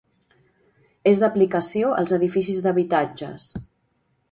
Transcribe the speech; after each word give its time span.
És 1.11 1.21
d'aplicació 1.23 1.93
als 1.99 2.15
edificis 2.19 2.65
d'habitatges. 2.69 3.49